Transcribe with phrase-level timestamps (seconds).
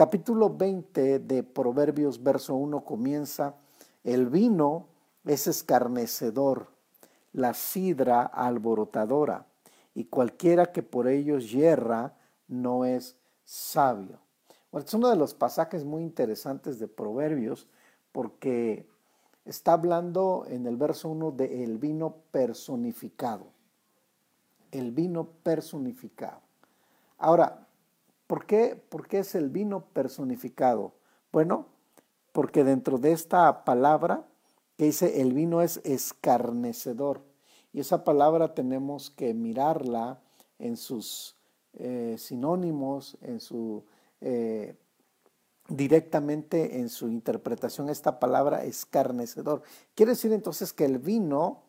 [0.00, 3.56] Capítulo 20 de Proverbios, verso 1 comienza,
[4.02, 4.86] el vino
[5.26, 6.68] es escarnecedor,
[7.34, 9.44] la sidra alborotadora,
[9.94, 12.14] y cualquiera que por ellos yerra
[12.48, 14.20] no es sabio.
[14.72, 17.68] Es uno de los pasajes muy interesantes de Proverbios
[18.10, 18.88] porque
[19.44, 23.48] está hablando en el verso 1 de el vino personificado.
[24.70, 26.40] El vino personificado.
[27.18, 27.66] Ahora,
[28.30, 30.92] ¿por qué, ¿por qué es el vino personificado?
[31.32, 31.66] Bueno,
[32.30, 34.24] porque dentro de esta palabra
[34.76, 37.24] que dice el vino es escarnecedor.
[37.72, 40.20] Y esa palabra tenemos que mirarla
[40.60, 41.34] en sus
[41.72, 43.82] eh, sinónimos, en su
[44.20, 44.76] eh,
[45.66, 49.62] directamente en su interpretación esta palabra escarnecedor.
[49.96, 51.64] Quiere decir entonces que el vino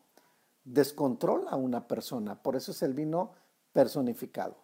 [0.62, 3.32] descontrola a una persona, por eso es el vino
[3.72, 4.61] personificado.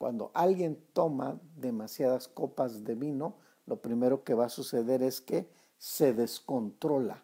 [0.00, 3.34] Cuando alguien toma demasiadas copas de vino,
[3.66, 7.22] lo primero que va a suceder es que se descontrola.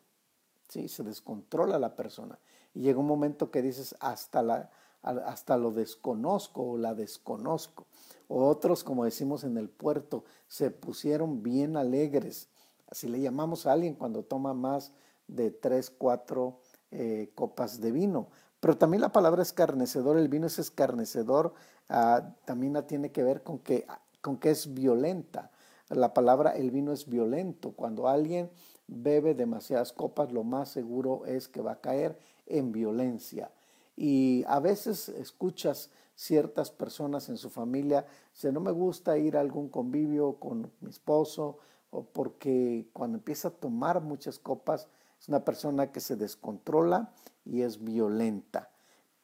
[0.68, 0.86] ¿sí?
[0.86, 2.38] Se descontrola la persona.
[2.74, 7.86] Y llega un momento que dices, hasta, la, hasta lo desconozco o la desconozco.
[8.28, 12.50] O otros, como decimos en el puerto, se pusieron bien alegres.
[12.88, 14.92] Así le llamamos a alguien cuando toma más
[15.28, 18.28] de tres, cuatro eh, copas de vino.
[18.60, 21.54] Pero también la palabra escarnecedor, el vino es escarnecedor,
[21.88, 23.86] ah, también tiene que ver con que,
[24.20, 25.50] con que es violenta.
[25.88, 27.72] La palabra el vino es violento.
[27.72, 28.50] Cuando alguien
[28.88, 33.50] bebe demasiadas copas, lo más seguro es que va a caer en violencia.
[33.96, 39.40] Y a veces escuchas ciertas personas en su familia, si no me gusta ir a
[39.40, 41.58] algún convivio con mi esposo,
[41.90, 44.88] o porque cuando empieza a tomar muchas copas,
[45.20, 47.12] es una persona que se descontrola
[47.45, 48.70] y es violenta.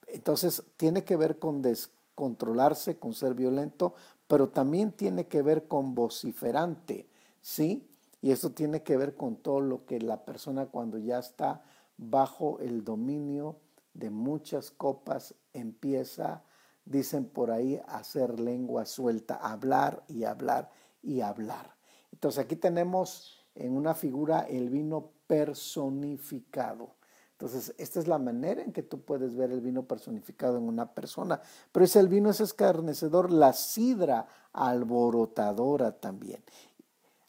[0.06, 3.94] Entonces tiene que ver con descontrolarse, con ser violento,
[4.26, 7.08] pero también tiene que ver con vociferante,
[7.40, 7.88] ¿sí?
[8.20, 11.64] Y eso tiene que ver con todo lo que la persona cuando ya está
[11.96, 13.56] bajo el dominio
[13.94, 16.42] de muchas copas empieza,
[16.84, 20.70] dicen por ahí, a hacer lengua suelta, hablar y hablar
[21.02, 21.74] y hablar.
[22.12, 26.90] Entonces aquí tenemos en una figura el vino personificado.
[27.30, 30.92] Entonces, esta es la manera en que tú puedes ver el vino personificado en una
[30.92, 31.40] persona.
[31.72, 36.42] Pero ese el vino es escarnecedor, la sidra alborotadora también.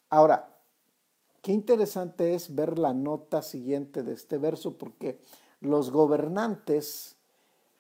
[0.10, 0.50] Ahora,
[1.44, 5.20] Qué interesante es ver la nota siguiente de este verso, porque
[5.60, 7.18] los gobernantes,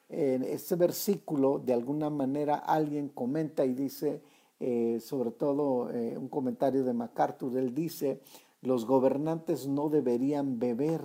[0.10, 4.22] en este versículo, de alguna manera alguien comenta y dice,
[4.60, 8.20] eh, sobre todo eh, un comentario de MacArthur, él dice,
[8.64, 11.02] los gobernantes no deberían beber.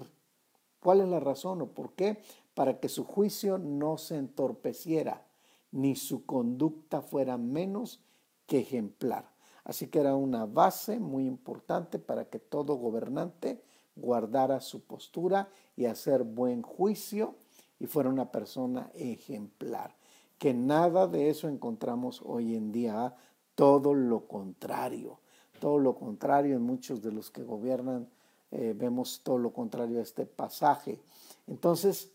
[0.81, 2.23] ¿Cuál es la razón o por qué?
[2.55, 5.27] Para que su juicio no se entorpeciera,
[5.73, 8.01] ni su conducta fuera menos
[8.47, 9.29] que ejemplar.
[9.65, 13.61] Así que era una base muy importante para que todo gobernante
[13.97, 17.35] guardara su postura y hacer buen juicio
[17.81, 19.97] y fuera una persona ejemplar.
[20.39, 23.17] Que nada de eso encontramos hoy en día,
[23.57, 25.19] todo lo contrario.
[25.61, 28.09] Todo lo contrario en muchos de los que gobiernan
[28.51, 30.99] eh, vemos todo lo contrario a este pasaje.
[31.47, 32.11] Entonces,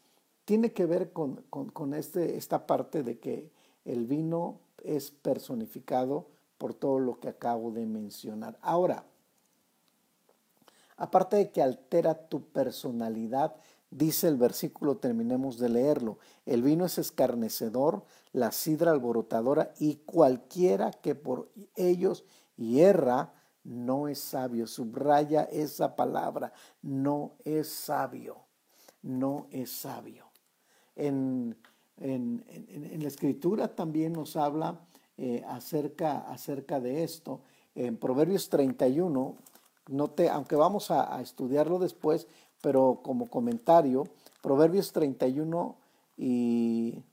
[0.46, 3.50] tiene que ver con, con este, esta parte de que
[3.86, 6.26] el vino es personificado
[6.58, 8.58] por todo lo que acabo de mencionar.
[8.62, 9.04] Ahora,
[10.98, 13.56] aparte de que altera tu personalidad,
[13.92, 20.92] dice el versículo, terminemos de leerlo, el vino es escarnecedor, la sidra alborotadora y cualquiera
[20.92, 22.24] que por ellos
[22.56, 23.34] hierra
[23.64, 24.68] no es sabio.
[24.68, 28.46] Subraya esa palabra, no es sabio,
[29.02, 30.26] no es sabio.
[30.96, 31.58] En,
[31.98, 34.80] en, en la escritura también nos habla
[35.16, 37.42] eh, acerca, acerca de esto.
[37.76, 39.38] En Proverbios 31,
[39.90, 42.28] note, aunque vamos a, estudiarlo después,
[42.62, 44.06] pero como comentario,
[44.42, 45.78] Proverbios 31
[46.18, 47.04] y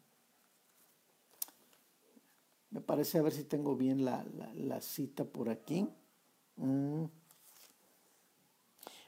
[2.70, 5.88] me parece a ver si tengo bien la, cita por aquí.
[6.56, 7.04] Mm.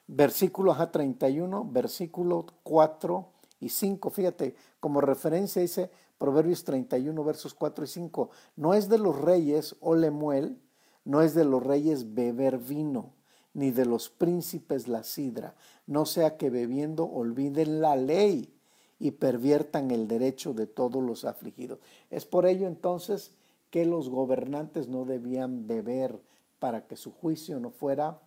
[0.08, 3.28] Versículo ajá, 31, versículo 4
[3.60, 4.10] y 5.
[4.10, 8.30] Fíjate, como referencia dice, Proverbios 31, versos 4 y 5.
[8.56, 10.58] No es de los reyes, o lemuel,
[11.04, 13.12] no es de los reyes beber vino,
[13.54, 15.54] ni de los príncipes la sidra,
[15.86, 18.52] no sea que bebiendo olviden la ley
[18.98, 21.80] y perviertan el derecho de todos los afligidos.
[22.10, 23.32] Es por ello entonces
[23.72, 26.20] que los gobernantes no debían beber
[26.58, 28.20] para que su juicio no fuera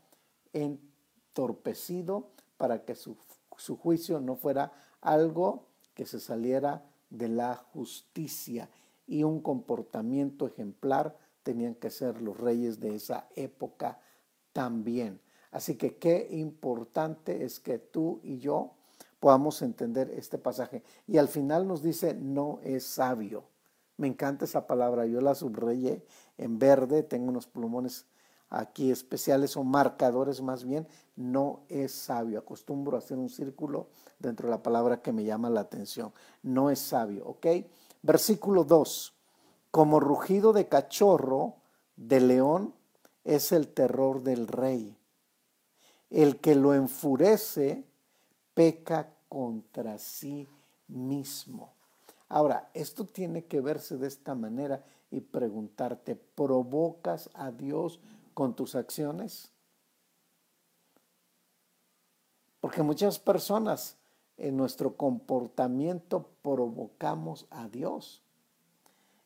[0.53, 3.15] entorpecido, para que su,
[3.55, 8.71] su juicio no fuera algo que se saliera de la justicia
[9.05, 13.99] y un comportamiento ejemplar tenían que ser los reyes de esa época
[14.51, 15.21] también.
[15.51, 18.71] Así que qué importante es que tú y yo
[19.19, 20.81] podamos entender este pasaje.
[21.05, 23.43] Y al final nos dice, no es sabio.
[23.97, 26.05] Me encanta esa palabra, yo la subrayé
[26.37, 28.05] en verde, tengo unos plumones
[28.49, 32.39] aquí especiales o marcadores más bien, no es sabio.
[32.39, 33.87] Acostumbro a hacer un círculo
[34.19, 36.13] dentro de la palabra que me llama la atención.
[36.43, 37.47] No es sabio, ¿ok?
[38.01, 39.13] Versículo 2.
[39.71, 41.55] Como rugido de cachorro,
[41.95, 42.73] de león,
[43.23, 44.97] es el terror del rey.
[46.09, 47.83] El que lo enfurece
[48.53, 50.47] peca contra sí
[50.87, 51.74] mismo.
[52.35, 58.01] Ahora, esto tiene que verse de esta manera y preguntarte, ¿provocas a Dios
[58.33, 59.53] con tus acciones?
[62.59, 63.95] Porque muchas personas
[64.35, 68.21] en nuestro comportamiento provocamos a Dios.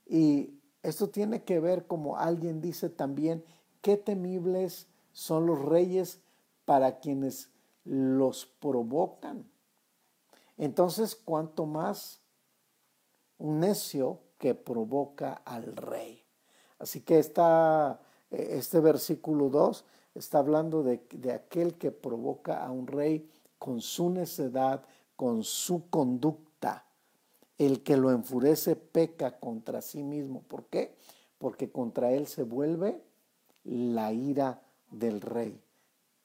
[0.05, 0.53] Y
[0.83, 3.43] esto tiene que ver, como alguien dice también,
[3.81, 6.21] qué temibles son los reyes
[6.63, 7.49] para quienes
[7.85, 9.49] los provocan.
[10.59, 12.21] Entonces, ¿cuánto más
[13.39, 16.23] necio que provoca al rey?
[16.77, 17.99] Así que esta,
[18.29, 24.09] este versículo 2 está hablando de, de aquel que provoca a un rey con su
[24.09, 24.83] necedad,
[25.15, 26.85] con su conducta.
[27.57, 30.41] El que lo enfurece peca contra sí mismo.
[30.43, 30.95] ¿Por qué?
[31.37, 33.01] Porque contra él se vuelve
[33.65, 35.61] la ira del rey.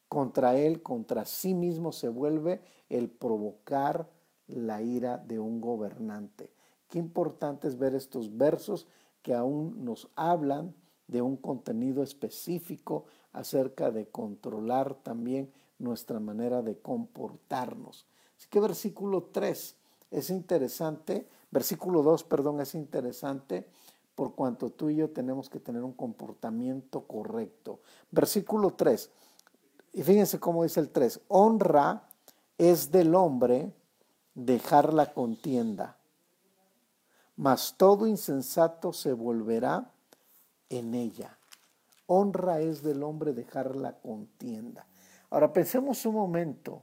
[0.08, 4.08] Contra él, contra sí mismo se vuelve el provocar
[4.46, 6.53] la ira de un gobernante.
[6.88, 8.86] Qué importante es ver estos versos
[9.22, 10.74] que aún nos hablan
[11.06, 18.06] de un contenido específico acerca de controlar también nuestra manera de comportarnos.
[18.38, 19.76] Así que versículo 3
[20.10, 23.66] es interesante, versículo 2, perdón, es interesante
[24.14, 27.80] por cuanto tú y yo tenemos que tener un comportamiento correcto.
[28.10, 29.10] Versículo 3,
[29.92, 32.08] y fíjense cómo dice el 3, honra
[32.58, 33.72] es del hombre
[34.34, 35.96] dejar la contienda,
[37.36, 39.90] mas todo insensato se volverá
[40.68, 41.38] en ella.
[42.06, 44.86] Honra es del hombre dejar la contienda.
[45.30, 46.82] Ahora pensemos un momento.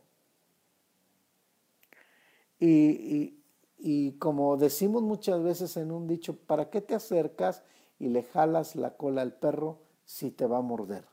[2.59, 3.39] Y,
[3.77, 7.63] y, como decimos muchas veces en un dicho, ¿para qué te acercas
[7.97, 11.05] y le jalas la cola al perro si te va a morder?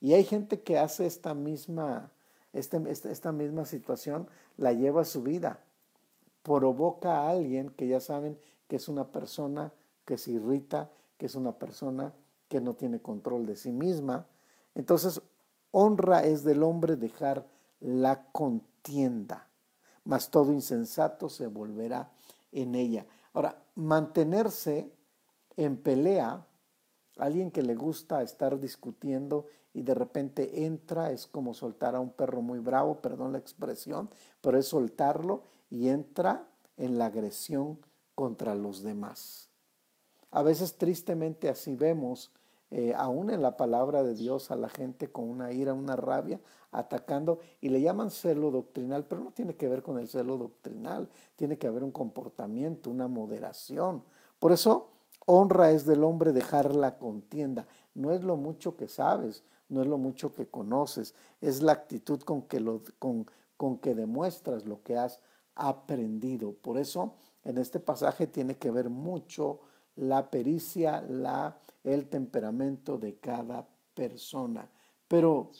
[0.00, 2.10] Y hay gente que hace esta misma,
[2.52, 5.60] este, esta, esta misma situación, la lleva a su vida.
[6.46, 8.38] Provoca a alguien que ya saben
[8.68, 9.72] que es una persona
[10.04, 12.14] que se irrita, que es una persona
[12.48, 14.26] que no tiene control de sí misma.
[14.76, 15.20] Entonces
[15.72, 17.44] Honra es del hombre dejar
[17.80, 19.48] la contienda,
[20.04, 22.12] mas todo insensato se volverá
[22.52, 23.06] en ella.
[23.32, 24.88] Ahora, mantenerse
[25.56, 26.46] en pelea,
[27.18, 32.10] alguien que le gusta estar discutiendo y de repente entra, es como soltar a un
[32.10, 34.08] perro muy bravo, perdón la expresión,
[34.40, 37.78] pero es soltarlo y entra en la agresión
[38.14, 39.48] contra los demás.
[40.30, 42.30] A veces tristemente así vemos
[42.70, 46.40] eh, aún en la palabra de Dios a la gente con una ira, una rabia,
[46.72, 51.08] atacando, y le llaman celo doctrinal, pero no tiene que ver con el celo doctrinal,
[51.36, 54.02] tiene que haber un comportamiento, una moderación.
[54.38, 54.88] Por eso,
[55.26, 57.66] honra es del hombre dejar la contienda.
[57.94, 62.20] No es lo mucho que sabes, no es lo mucho que conoces, es la actitud
[62.22, 65.20] con que, lo, con, con que demuestras lo que has
[65.56, 66.52] aprendido.
[66.52, 69.60] Por eso, en este pasaje tiene que ver mucho
[69.96, 74.68] la pericia, la el temperamento de cada persona.
[75.08, 75.50] Pero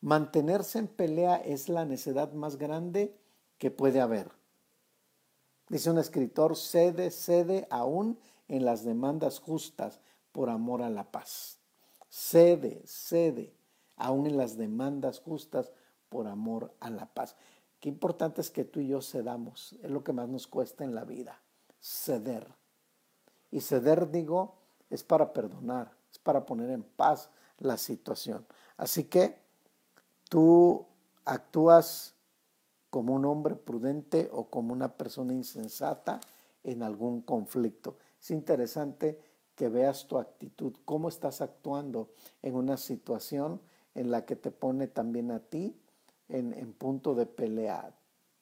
[0.00, 3.16] mantenerse en pelea es la necedad más grande
[3.58, 4.30] que puede haber.
[5.68, 8.18] Dice un escritor, cede, cede aún
[8.48, 10.00] en las demandas justas
[10.32, 11.58] por amor a la paz.
[12.08, 13.54] Cede, cede
[13.96, 15.72] aún en las demandas justas
[16.08, 17.36] por amor a la paz.
[17.82, 20.94] Qué importante es que tú y yo cedamos, es lo que más nos cuesta en
[20.94, 21.42] la vida,
[21.80, 22.46] ceder.
[23.50, 24.54] Y ceder, digo,
[24.88, 28.46] es para perdonar, es para poner en paz la situación.
[28.76, 29.36] Así que
[30.28, 30.86] tú
[31.24, 32.14] actúas
[32.88, 36.20] como un hombre prudente o como una persona insensata
[36.62, 37.96] en algún conflicto.
[38.20, 39.20] Es interesante
[39.56, 42.12] que veas tu actitud, cómo estás actuando
[42.42, 43.60] en una situación
[43.96, 45.76] en la que te pone también a ti
[46.28, 47.94] en, punto de pelea.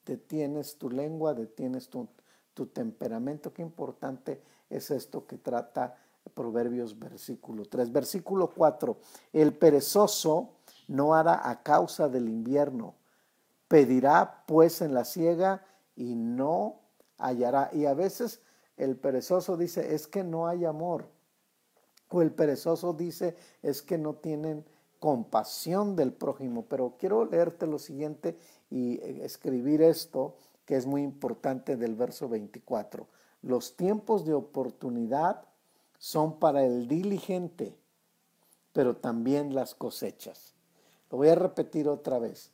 [0.05, 2.07] Detienes tu lengua, detienes tu,
[2.53, 3.53] tu temperamento.
[3.53, 5.95] Qué importante es esto que trata
[6.33, 7.91] Proverbios versículo 3.
[7.91, 8.97] Versículo 4.
[9.33, 10.55] El perezoso
[10.87, 12.95] no hará a causa del invierno.
[13.67, 16.81] Pedirá pues en la siega y no
[17.17, 17.69] hallará.
[17.73, 18.41] Y a veces
[18.77, 21.07] el perezoso dice, es que no hay amor.
[22.09, 24.65] O el perezoso dice es que no tienen
[25.01, 26.65] compasión del prójimo.
[26.69, 28.37] Pero quiero leerte lo siguiente
[28.69, 33.07] y eh, escribir esto que es muy importante del verso 24.
[33.41, 35.43] Los tiempos de oportunidad
[35.97, 37.75] son para el diligente,
[38.73, 40.53] pero también las cosechas.
[41.09, 42.51] Lo voy a repetir otra vez.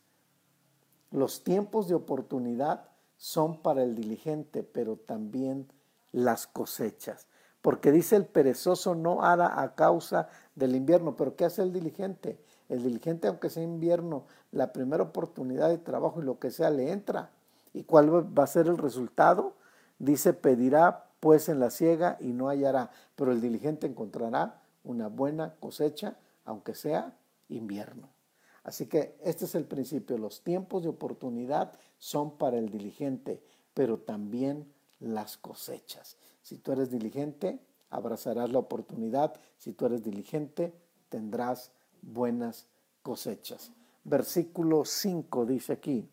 [1.12, 5.68] Los tiempos de oportunidad son para el diligente, pero también
[6.14, 7.27] las cosechas.
[7.68, 12.40] Porque dice el perezoso no hará a causa del invierno, pero ¿qué hace el diligente?
[12.70, 16.94] El diligente, aunque sea invierno, la primera oportunidad de trabajo y lo que sea le
[16.94, 17.30] entra.
[17.74, 18.10] ¿Y cuál
[18.40, 19.58] va a ser el resultado?
[20.00, 25.56] Dice, pedirá pues en la ciega y no hallará, pero el diligente encontrará una buena
[25.60, 27.18] cosecha, aunque sea
[27.50, 28.08] invierno.
[28.64, 30.18] Así que este es el principio.
[30.18, 33.44] Los tiempos de oportunidad son para el diligente,
[33.74, 34.72] pero también
[35.02, 36.16] las cosechas.
[36.48, 39.34] Si tú eres diligente, abrazarás la oportunidad.
[39.58, 40.74] Si tú eres diligente,
[41.10, 42.70] tendrás buenas
[43.04, 43.74] cosechas.
[44.06, 46.10] Versículo 5 dice aquí,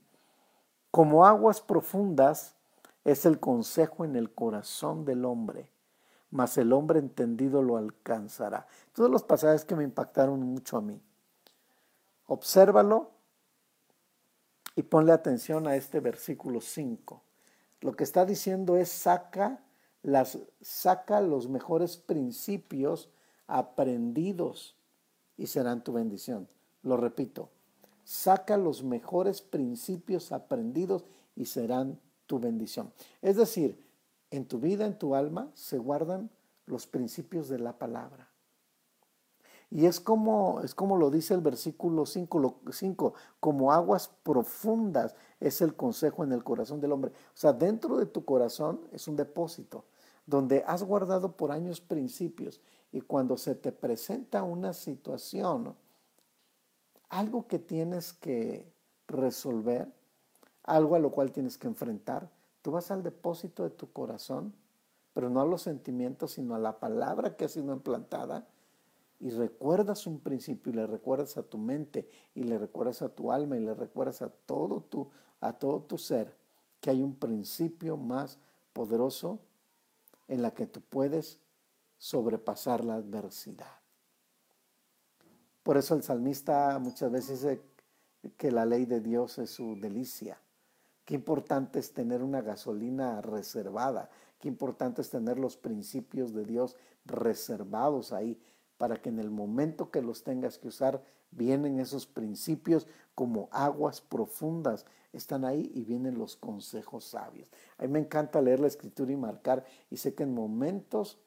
[0.90, 2.56] como aguas profundas
[3.04, 5.70] es el consejo en el corazón del hombre,
[6.32, 8.66] mas el hombre entendido lo alcanzará.
[8.92, 11.00] Todos los pasajes que me impactaron mucho a mí.
[12.26, 13.12] Obsérvalo
[14.74, 17.22] y ponle atención a este versículo 5.
[17.82, 19.63] Lo que está diciendo es saca,
[20.04, 23.08] las, saca los mejores principios
[23.46, 24.76] aprendidos
[25.38, 26.46] y serán tu bendición.
[26.82, 27.48] Lo repito,
[28.04, 32.92] saca los mejores principios aprendidos y serán tu bendición.
[33.22, 33.82] Es decir,
[34.30, 36.30] en tu vida, en tu alma, se guardan
[36.66, 38.28] los principios de la palabra.
[39.70, 45.62] Y es como, es como lo dice el versículo 5, 5, como aguas profundas es
[45.62, 47.10] el consejo en el corazón del hombre.
[47.10, 49.86] O sea, dentro de tu corazón es un depósito
[50.26, 52.60] donde has guardado por años principios
[52.92, 55.74] y cuando se te presenta una situación,
[57.08, 58.72] algo que tienes que
[59.08, 59.92] resolver,
[60.62, 62.30] algo a lo cual tienes que enfrentar,
[62.62, 64.54] tú vas al depósito de tu corazón,
[65.12, 68.46] pero no a los sentimientos, sino a la palabra que ha sido implantada
[69.20, 73.32] y recuerdas un principio y le recuerdas a tu mente y le recuerdas a tu
[73.32, 75.08] alma y le recuerdas a todo tu,
[75.40, 76.36] a todo tu ser
[76.80, 78.38] que hay un principio más
[78.72, 79.38] poderoso
[80.28, 81.38] en la que tú puedes
[81.98, 83.80] sobrepasar la adversidad.
[85.62, 87.62] Por eso el salmista muchas veces dice
[88.36, 90.38] que la ley de Dios es su delicia.
[91.04, 94.10] Qué importante es tener una gasolina reservada.
[94.38, 98.40] Qué importante es tener los principios de Dios reservados ahí
[98.76, 101.02] para que en el momento que los tengas que usar,
[101.36, 107.50] vienen esos principios como aguas profundas, están ahí y vienen los consejos sabios.
[107.78, 111.18] A mí me encanta leer la escritura y marcar y sé que en momentos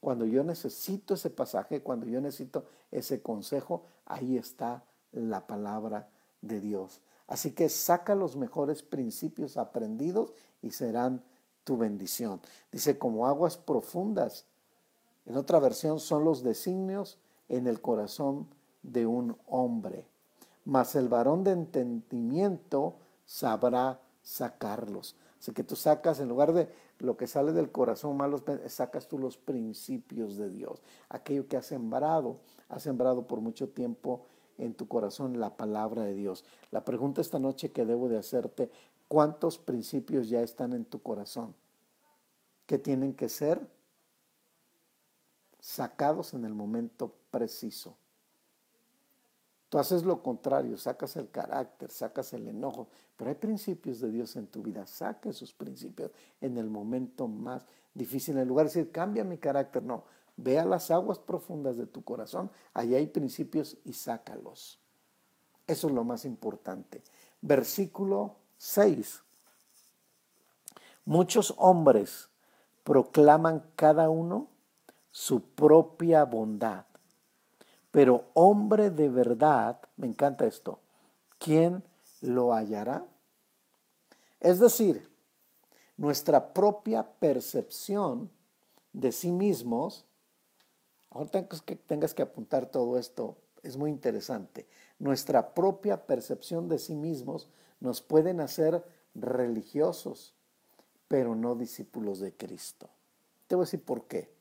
[0.00, 4.82] cuando yo necesito ese pasaje, cuando yo necesito ese consejo, ahí está
[5.12, 6.08] la palabra
[6.40, 7.02] de Dios.
[7.26, 10.32] Así que saca los mejores principios aprendidos
[10.62, 11.22] y serán
[11.64, 12.40] tu bendición.
[12.72, 14.46] Dice, como aguas profundas
[15.26, 17.18] en otra versión son los designios
[17.48, 18.48] en el corazón
[18.82, 20.06] de un hombre.
[20.64, 25.16] Mas el varón de entendimiento sabrá sacarlos.
[25.38, 26.68] Así que tú sacas, en lugar de
[26.98, 30.82] lo que sale del corazón malo, sacas tú los principios de Dios.
[31.08, 34.26] Aquello que has sembrado, has sembrado por mucho tiempo
[34.58, 36.44] en tu corazón la palabra de Dios.
[36.70, 38.70] La pregunta esta noche que debo de hacerte,
[39.08, 41.54] ¿cuántos principios ya están en tu corazón?
[42.70, 43.68] que tienen que ser
[45.58, 47.96] sacados en el momento preciso.
[49.70, 54.34] Tú haces lo contrario, sacas el carácter, sacas el enojo, pero hay principios de Dios
[54.34, 54.84] en tu vida.
[54.84, 56.10] Saca esos principios
[56.40, 58.36] en el momento más difícil.
[58.36, 60.04] En lugar de decir, cambia mi carácter, no.
[60.36, 64.80] Ve a las aguas profundas de tu corazón, allí hay principios y sácalos.
[65.68, 67.00] Eso es lo más importante.
[67.40, 69.22] Versículo 6.
[71.04, 72.28] Muchos hombres
[72.82, 74.48] proclaman cada uno
[75.12, 76.86] su propia bondad.
[77.90, 80.78] Pero hombre de verdad, me encanta esto,
[81.38, 81.82] ¿quién
[82.20, 83.04] lo hallará?
[84.40, 85.08] Es decir,
[85.96, 88.30] nuestra propia percepción
[88.92, 90.06] de sí mismos,
[91.10, 94.66] ahora tengas que, tengas que apuntar todo esto, es muy interesante.
[94.98, 97.48] Nuestra propia percepción de sí mismos
[97.80, 100.34] nos pueden hacer religiosos,
[101.08, 102.88] pero no discípulos de Cristo.
[103.46, 104.32] Te voy a decir por qué.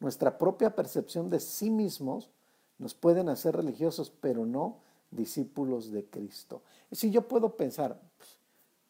[0.00, 2.30] Nuestra propia percepción de sí mismos
[2.78, 4.78] nos pueden hacer religiosos, pero no
[5.10, 6.62] discípulos de Cristo.
[6.92, 8.38] Si yo puedo pensar, pues,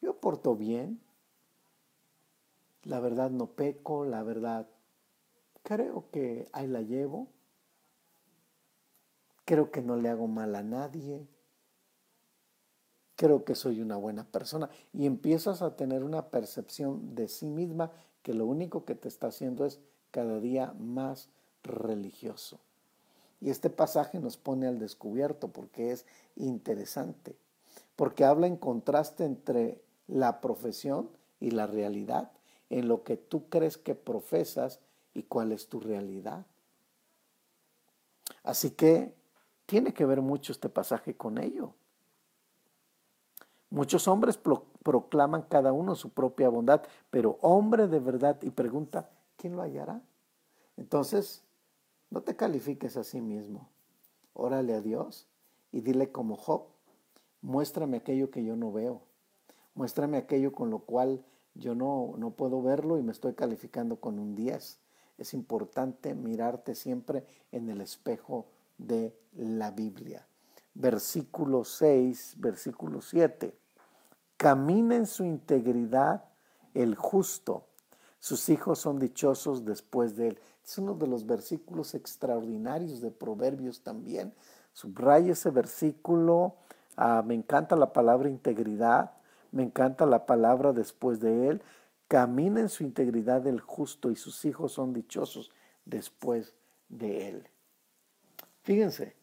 [0.01, 0.99] yo porto bien,
[2.83, 4.67] la verdad no peco, la verdad
[5.63, 7.27] creo que ahí la llevo,
[9.45, 11.27] creo que no le hago mal a nadie,
[13.15, 17.91] creo que soy una buena persona y empiezas a tener una percepción de sí misma
[18.21, 19.79] que lo único que te está haciendo es
[20.11, 21.29] cada día más
[21.63, 22.59] religioso.
[23.41, 26.05] Y este pasaje nos pone al descubierto porque es
[26.35, 27.37] interesante,
[27.95, 32.31] porque habla en contraste entre la profesión y la realidad,
[32.69, 34.79] en lo que tú crees que profesas
[35.13, 36.45] y cuál es tu realidad.
[38.43, 39.13] Así que
[39.65, 41.73] tiene que ver mucho este pasaje con ello.
[43.69, 46.81] Muchos hombres proclaman cada uno su propia bondad,
[47.11, 50.01] pero hombre de verdad y pregunta, ¿quién lo hallará?
[50.75, 51.43] Entonces,
[52.09, 53.69] no te califiques a sí mismo.
[54.33, 55.27] Órale a Dios
[55.71, 56.63] y dile como Job,
[57.41, 59.01] muéstrame aquello que yo no veo.
[59.75, 61.23] Muéstrame aquello con lo cual
[61.55, 64.79] yo no, no puedo verlo y me estoy calificando con un 10.
[65.17, 68.47] Es importante mirarte siempre en el espejo
[68.77, 70.25] de la Biblia.
[70.73, 73.55] Versículo 6, versículo 7.
[74.37, 76.23] Camina en su integridad
[76.73, 77.65] el justo.
[78.19, 80.39] Sus hijos son dichosos después de él.
[80.69, 84.35] Es uno de los versículos extraordinarios de Proverbios también.
[84.71, 86.57] Subraya ese versículo.
[86.95, 89.13] Ah, me encanta la palabra integridad.
[89.51, 91.63] Me encanta la palabra después de él.
[92.07, 95.49] Camina en su integridad el justo y sus hijos son dichosos
[95.85, 96.53] después
[96.87, 97.47] de él.
[98.61, 99.15] Fíjense,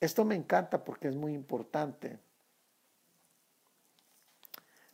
[0.00, 2.18] esto me encanta porque es muy importante.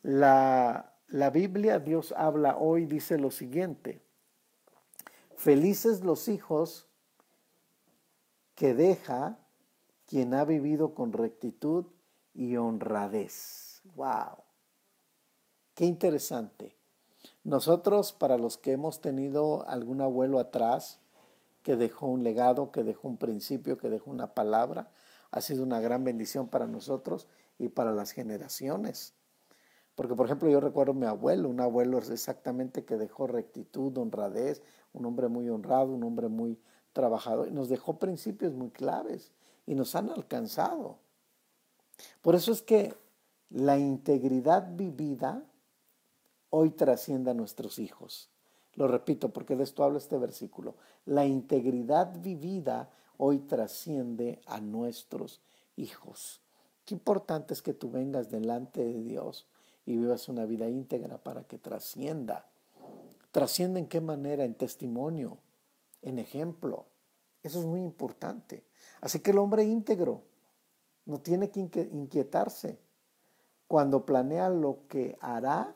[0.05, 4.07] La, la Biblia, Dios habla hoy, dice lo siguiente.
[5.39, 6.89] Felices los hijos
[8.57, 9.39] que deja
[10.05, 11.87] quien ha vivido con rectitud
[12.35, 13.81] y honradez.
[13.95, 14.43] ¡Wow!
[15.75, 16.77] Qué interesante.
[17.45, 20.99] Nosotros, para los que hemos tenido algún abuelo atrás,
[21.63, 24.91] que dejó un legado, que dejó un principio, que dejó una palabra.
[25.31, 27.29] Ha sido una gran bendición para nosotros
[27.61, 29.15] y para las generaciones.
[29.99, 34.63] Porque, por ejemplo, yo recuerdo a mi abuelo, un abuelo exactamente que dejó rectitud, honradez,
[34.93, 36.57] un hombre muy honrado, un hombre muy
[36.93, 39.33] trabajador, y nos dejó principios muy claves
[39.67, 40.99] y nos han alcanzado.
[42.23, 42.95] Por eso es que
[43.51, 45.43] la integridad vivida
[46.51, 48.31] hoy trasciende a nuestros hijos.
[48.75, 50.77] Lo repito porque de esto habla este versículo.
[51.07, 55.41] La integridad vivida hoy trasciende a nuestros
[55.75, 56.41] hijos.
[56.85, 59.49] Qué importante es que tú vengas delante de Dios
[59.89, 62.45] y vivas una vida íntegra para que trascienda.
[63.33, 64.45] ¿Trasciende en qué manera?
[64.45, 65.39] En testimonio,
[66.03, 66.85] en ejemplo.
[67.43, 68.67] Eso es muy importante.
[69.01, 70.25] Así que el hombre íntegro
[71.07, 72.79] no tiene que inquietarse
[73.67, 75.75] cuando planea lo que hará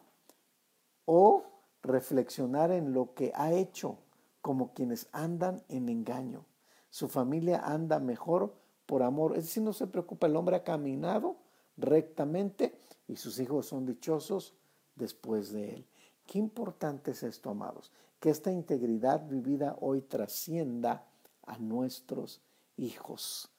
[1.07, 1.45] o
[1.83, 3.97] reflexionar en lo que ha hecho,
[4.43, 6.45] como quienes andan en engaño.
[6.91, 9.39] Su familia anda mejor por amor.
[9.39, 11.37] Es decir, no se preocupa, el hombre ha caminado
[11.77, 14.55] rectamente y sus hijos son dichosos
[14.95, 15.87] después de él.
[16.27, 21.07] Qué importante es esto, amados, que esta integridad vivida hoy trascienda
[21.45, 22.41] a nuestros
[22.77, 23.51] hijos.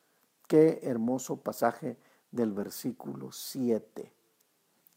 [0.47, 1.97] Qué hermoso pasaje
[2.31, 4.11] del versículo 7.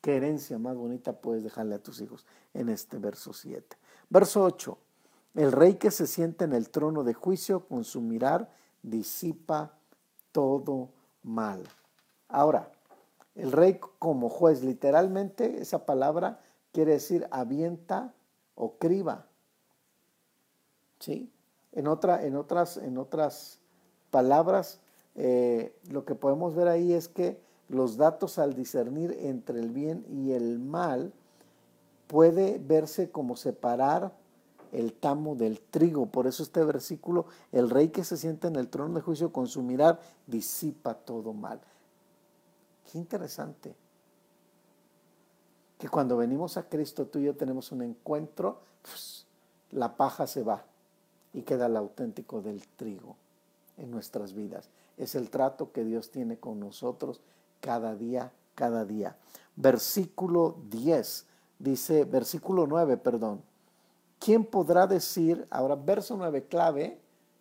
[0.00, 3.76] ¿Qué herencia más bonita puedes dejarle a tus hijos en este verso 7?
[4.08, 4.78] Verso 8.
[5.34, 8.50] El rey que se siente en el trono de juicio con su mirar
[8.82, 9.76] disipa
[10.32, 10.90] todo
[11.22, 11.64] mal.
[12.28, 12.72] Ahora,
[13.36, 16.40] el rey como juez, literalmente esa palabra
[16.72, 18.14] quiere decir avienta
[18.54, 19.26] o criba.
[20.98, 21.30] ¿Sí?
[21.72, 23.60] En, otra, en, otras, en otras
[24.10, 24.80] palabras,
[25.14, 30.06] eh, lo que podemos ver ahí es que los datos al discernir entre el bien
[30.08, 31.12] y el mal
[32.06, 34.12] puede verse como separar
[34.72, 36.06] el tamo del trigo.
[36.06, 39.46] Por eso este versículo, el rey que se sienta en el trono de juicio con
[39.46, 41.60] su mirar disipa todo mal.
[42.90, 43.74] Qué interesante.
[45.78, 49.26] Que cuando venimos a Cristo tú y yo tenemos un encuentro, pues,
[49.70, 50.64] la paja se va
[51.32, 53.16] y queda el auténtico del trigo
[53.76, 54.70] en nuestras vidas.
[54.96, 57.20] Es el trato que Dios tiene con nosotros
[57.60, 59.16] cada día, cada día.
[59.56, 61.26] Versículo 10,
[61.58, 63.42] dice, versículo 9, perdón.
[64.18, 66.98] ¿Quién podrá decir, ahora verso 9, clave,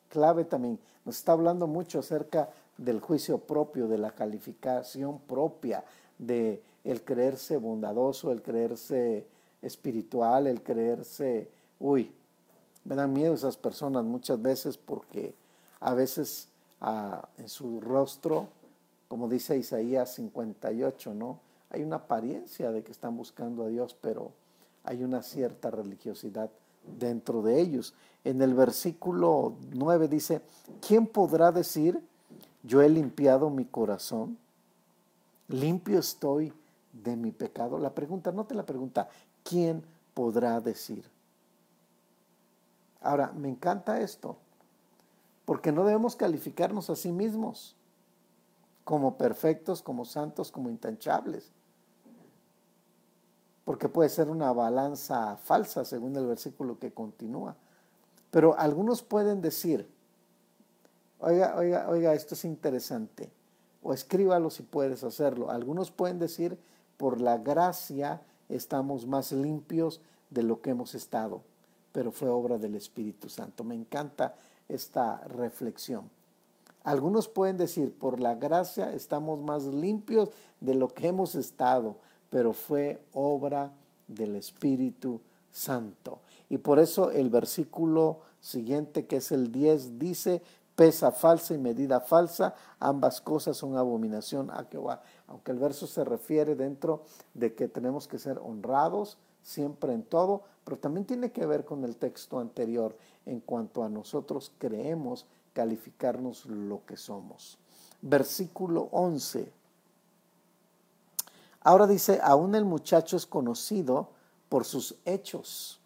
[0.10, 5.84] clave también, nos está hablando mucho acerca del juicio propio, de la calificación propia,
[6.18, 9.26] de el creerse bondadoso, el creerse
[9.62, 12.12] espiritual, el creerse, uy,
[12.84, 15.34] me dan miedo esas personas muchas veces porque
[15.80, 16.50] a veces
[16.82, 18.50] ah, en su rostro
[19.08, 21.40] como dice Isaías 58, ¿no?
[21.70, 24.32] Hay una apariencia de que están buscando a Dios, pero
[24.84, 26.50] hay una cierta religiosidad
[27.00, 27.94] dentro de ellos.
[28.24, 30.42] En el versículo 9 dice,
[30.86, 32.00] ¿quién podrá decir,
[32.66, 34.38] yo he limpiado mi corazón,
[35.48, 36.52] limpio estoy
[36.92, 37.78] de mi pecado.
[37.78, 39.08] La pregunta, no te la pregunta,
[39.44, 41.06] ¿quién podrá decir?
[43.02, 44.38] Ahora, me encanta esto,
[45.46, 47.76] porque no debemos calificarnos a sí mismos
[48.84, 51.52] como perfectos, como santos, como intanchables.
[53.64, 57.56] Porque puede ser una balanza falsa, según el versículo que continúa.
[58.32, 59.90] Pero algunos pueden decir,
[61.20, 63.32] oiga, oiga, oiga, esto es interesante,
[63.84, 65.50] o escríbalo si puedes hacerlo.
[65.50, 66.58] Algunos pueden decir,
[66.98, 71.42] por la gracia estamos más limpios de lo que hemos estado,
[71.92, 73.64] pero fue obra del Espíritu Santo.
[73.64, 74.36] Me encanta
[74.68, 76.10] esta reflexión.
[76.84, 80.30] Algunos pueden decir, por la gracia estamos más limpios
[80.62, 81.98] de lo que hemos estado,
[82.30, 83.72] pero fue obra
[84.08, 85.20] del Espíritu
[85.52, 86.20] Santo.
[86.48, 90.44] Y por eso el versículo siguiente, que es el 10, dice,
[90.76, 95.02] pesa falsa y medida falsa, ambas cosas son abominación a Jehová.
[95.28, 100.44] Aunque el verso se refiere dentro de que tenemos que ser honrados siempre en todo,
[100.64, 106.46] pero también tiene que ver con el texto anterior en cuanto a nosotros creemos calificarnos
[106.48, 107.58] lo que somos.
[108.02, 109.52] Versículo 11.
[111.62, 114.10] Ahora dice, aún el muchacho es conocido
[114.50, 115.80] por sus hechos,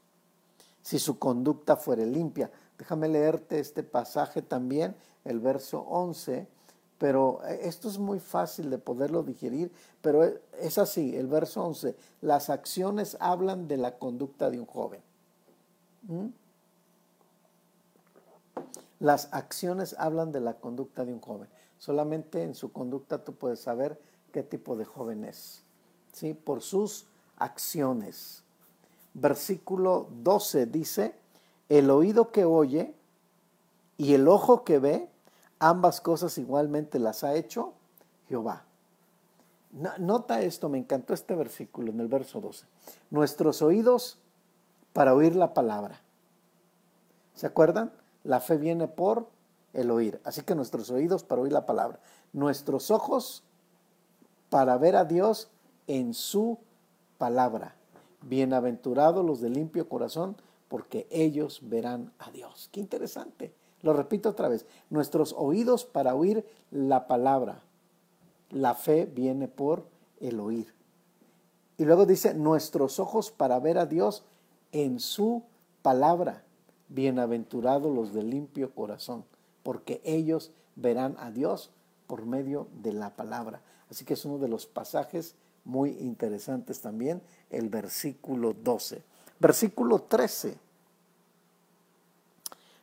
[0.82, 2.52] si su conducta fuere limpia.
[2.80, 6.48] Déjame leerte este pasaje también, el verso 11,
[6.98, 10.24] pero esto es muy fácil de poderlo digerir, pero
[10.60, 15.02] es así, el verso 11, las acciones hablan de la conducta de un joven.
[16.04, 16.28] ¿Mm?
[19.00, 21.50] Las acciones hablan de la conducta de un joven.
[21.78, 24.00] Solamente en su conducta tú puedes saber
[24.32, 25.64] qué tipo de joven es.
[26.14, 26.34] ¿sí?
[26.34, 28.44] Por sus acciones.
[29.14, 31.16] Versículo 12 dice,
[31.70, 32.94] el oído que oye
[33.98, 35.10] y el ojo que ve,
[35.60, 37.74] ambas cosas igualmente las ha hecho
[38.28, 38.64] Jehová.
[40.00, 42.66] Nota esto, me encantó este versículo en el verso 12.
[43.12, 44.18] Nuestros oídos
[44.94, 46.02] para oír la palabra.
[47.36, 47.92] ¿Se acuerdan?
[48.24, 49.28] La fe viene por
[49.74, 50.20] el oír.
[50.24, 52.00] Así que nuestros oídos para oír la palabra.
[52.34, 53.44] Nuestros ojos
[54.50, 55.50] para ver a Dios
[55.86, 56.58] en su
[57.20, 57.76] palabra.
[58.22, 60.36] Bienaventurados los de limpio corazón,
[60.70, 62.70] porque ellos verán a Dios.
[62.72, 63.54] Qué interesante.
[63.82, 64.66] Lo repito otra vez.
[64.90, 67.62] Nuestros oídos para oír la palabra.
[68.52, 69.86] La fe viene por
[70.22, 70.74] el oír.
[71.78, 74.24] Y luego dice, nuestros ojos para ver a Dios
[74.72, 75.44] en su
[75.82, 76.44] palabra.
[76.90, 79.24] Bienaventurados los de limpio corazón,
[79.64, 81.72] porque ellos verán a Dios
[82.08, 83.62] por medio de la palabra.
[83.90, 89.04] Así que es uno de los pasajes muy interesantes también, el versículo 12.
[89.40, 90.58] Versículo 13.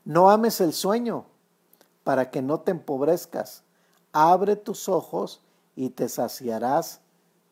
[0.04, 1.26] No ames el sueño
[2.04, 3.62] para que no te empobrezcas.
[4.12, 5.40] Abre tus ojos
[5.74, 7.00] y te saciarás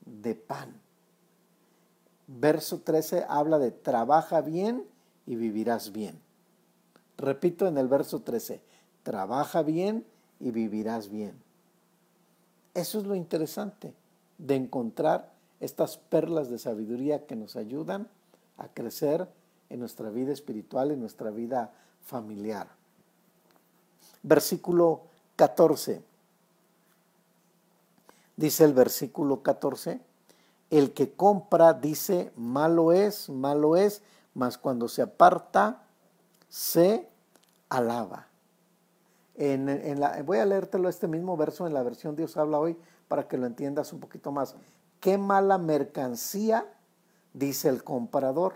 [0.06, 0.80] de pan.
[2.26, 4.86] Verso 13 habla de trabaja bien
[5.26, 6.20] y vivirás bien.
[7.18, 8.60] Repito en el verso 13,
[9.02, 10.06] trabaja bien
[10.40, 11.40] y vivirás bien.
[12.72, 13.94] Eso es lo interesante
[14.38, 18.08] de encontrar estas perlas de sabiduría que nos ayudan
[18.58, 19.28] a crecer
[19.70, 22.68] en nuestra vida espiritual, en nuestra vida familiar.
[24.22, 25.02] Versículo
[25.36, 26.02] 14.
[28.36, 30.00] Dice el versículo 14,
[30.70, 34.02] el que compra dice, malo es, malo es,
[34.34, 35.82] mas cuando se aparta,
[36.48, 37.08] se
[37.68, 38.26] alaba.
[40.24, 42.76] Voy a leértelo este mismo verso en la versión Dios habla hoy
[43.08, 44.54] para que lo entiendas un poquito más.
[45.00, 46.66] Qué mala mercancía,
[47.34, 48.54] dice el comprador,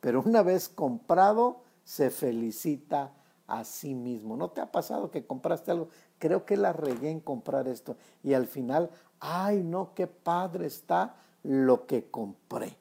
[0.00, 3.12] pero una vez comprado se felicita
[3.46, 4.36] a sí mismo.
[4.36, 5.88] ¿No te ha pasado que compraste algo?
[6.18, 11.16] Creo que la regué en comprar esto y al final, ay no, qué padre está
[11.42, 12.76] lo que compré.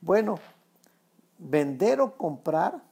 [0.00, 0.38] Bueno,
[1.38, 2.82] vender o comprar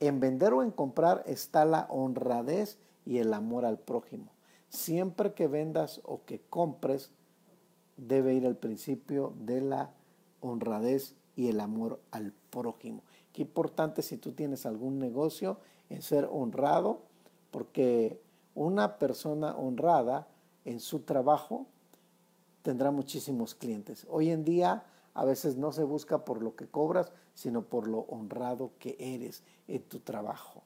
[0.00, 4.32] en vender o en comprar está la honradez y el amor al prójimo.
[4.68, 7.10] Siempre que vendas o que compres,
[7.96, 9.90] debe ir al principio de la
[10.40, 13.02] honradez y el amor al prójimo.
[13.32, 15.58] Qué importante si tú tienes algún negocio
[15.90, 17.02] en ser honrado,
[17.50, 18.20] porque
[18.54, 20.28] una persona honrada
[20.64, 21.66] en su trabajo
[22.62, 24.06] tendrá muchísimos clientes.
[24.08, 28.00] Hoy en día a veces no se busca por lo que cobras, sino por lo
[28.00, 30.62] honrado que eres en tu trabajo.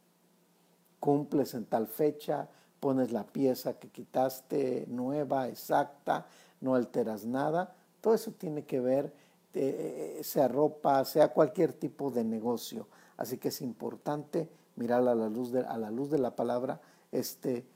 [1.00, 2.48] Cumples en tal fecha,
[2.80, 6.26] pones la pieza que quitaste nueva, exacta,
[6.60, 7.74] no alteras nada.
[8.00, 9.12] Todo eso tiene que ver,
[9.54, 12.86] eh, sea ropa, sea cualquier tipo de negocio.
[13.16, 16.80] Así que es importante mirar a la luz de, a la, luz de la palabra
[17.10, 17.66] este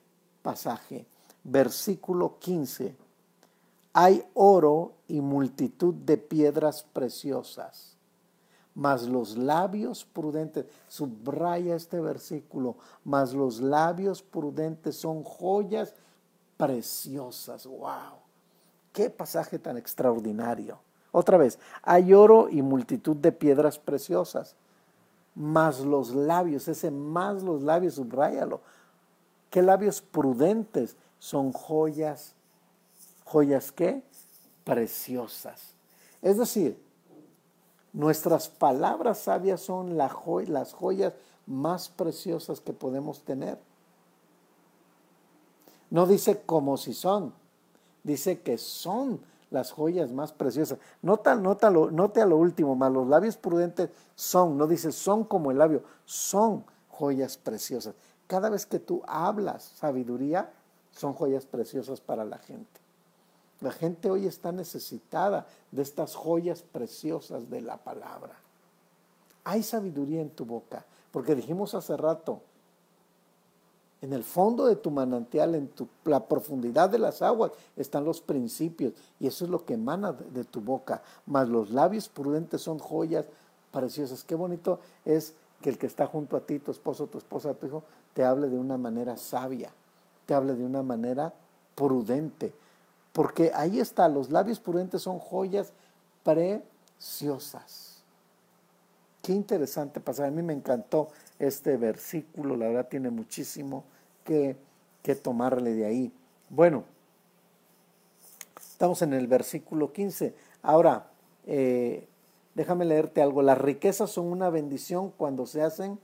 [0.43, 1.07] pasaje,
[1.43, 2.97] versículo 15.
[3.95, 7.97] Hay oro y multitud de piedras preciosas,
[8.75, 15.95] mas los labios prudentes, subraya este versículo, mas los labios prudentes son joyas
[16.57, 17.67] preciosas.
[17.67, 18.22] ¡Wow!
[18.93, 20.79] ¡Qué pasaje tan extraordinario!
[21.13, 24.55] Otra vez, hay oro y multitud de piedras preciosas,
[25.35, 28.61] mas los labios, ese más los labios, subráyalo.
[29.51, 32.35] ¿Qué labios prudentes son joyas?
[33.25, 34.03] ¿Joyas qué?
[34.65, 35.75] Preciosas.
[36.23, 36.83] Es decir,
[37.93, 41.13] nuestras palabras sabias son las joyas
[41.47, 43.59] más preciosas que podemos tener.
[45.91, 47.35] No dice como si son,
[48.03, 50.79] dice que son las joyas más preciosas.
[51.03, 55.25] Nota, nota lo, note a lo último, más los labios prudentes son, no dice son
[55.25, 57.95] como el labio, son joyas preciosas.
[58.27, 60.51] Cada vez que tú hablas sabiduría,
[60.93, 62.81] son joyas preciosas para la gente.
[63.61, 68.35] La gente hoy está necesitada de estas joyas preciosas de la palabra.
[69.45, 72.43] Hay sabiduría en tu boca, porque dijimos hace rato,
[74.03, 75.71] en el fondo de tu manantial, en
[76.05, 78.95] la profundidad de las aguas, están los principios.
[79.21, 81.03] Y eso es lo que emana de, tu boca.
[81.25, 83.27] Mas los labios prudentes son joyas
[83.71, 84.25] preciosas.
[84.25, 87.67] Qué bonito es que el que está junto a ti, tu esposo, tu esposa, tu
[87.67, 89.71] hijo, te hable de una manera sabia,
[90.27, 91.33] te hable de una manera
[91.77, 92.53] prudente.
[93.13, 95.73] Porque ahí está, los labios prudentes son joyas
[96.25, 98.03] preciosas.
[99.23, 100.27] Qué interesante pasar.
[100.27, 103.85] A mí me encantó este versículo, la verdad tiene muchísimo
[104.25, 104.57] que,
[105.23, 106.13] tomarle de ahí.
[106.49, 106.85] Bueno,
[108.57, 110.35] estamos en el versículo 15.
[110.63, 111.11] Ahora,
[111.47, 112.07] eh,
[112.55, 113.43] déjame leerte algo.
[113.43, 115.99] Las riquezas son una bendición cuando se hacen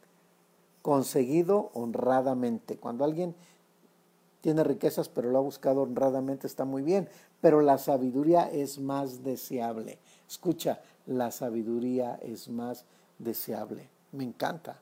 [0.83, 2.77] conseguido honradamente.
[2.77, 3.35] Cuando alguien
[4.41, 7.09] tiene riquezas pero lo ha buscado honradamente está muy bien,
[7.41, 9.99] pero la sabiduría es más deseable.
[10.29, 12.85] Escucha, la sabiduría es más
[13.19, 13.89] deseable.
[14.13, 14.81] Me encanta.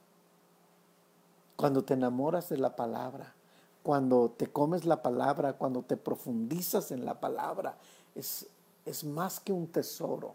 [1.57, 3.35] Cuando te enamoras de la palabra,
[3.83, 7.77] cuando te comes la palabra, cuando te profundizas en la palabra,
[8.15, 8.47] es,
[8.85, 10.35] es más que un tesoro.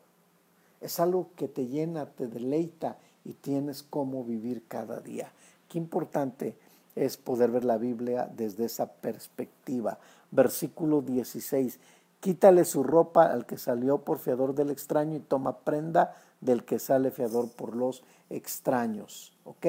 [0.80, 5.32] Es algo que te llena, te deleita y tienes cómo vivir cada día.
[5.70, 6.58] Qué importante
[6.96, 10.00] es poder ver la Biblia desde esa perspectiva.
[10.32, 11.80] Versículo 16.
[12.20, 16.80] Quítale su ropa al que salió por fiador del extraño y toma prenda del que
[16.80, 19.34] sale fiador por los extraños.
[19.44, 19.66] ¿Ok?